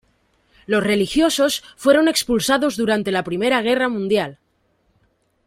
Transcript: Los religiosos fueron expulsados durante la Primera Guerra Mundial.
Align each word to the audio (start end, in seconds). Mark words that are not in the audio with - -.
Los 0.65 0.83
religiosos 0.83 1.63
fueron 1.77 2.07
expulsados 2.07 2.75
durante 2.75 3.11
la 3.11 3.23
Primera 3.23 3.61
Guerra 3.61 3.87
Mundial. 3.87 4.39